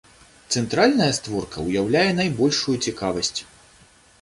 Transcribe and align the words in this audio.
Цэнтральная 0.55 1.09
створка 1.17 1.65
ўяўляе 1.67 2.09
найбольшую 2.21 2.75
цікавасць. 2.89 3.39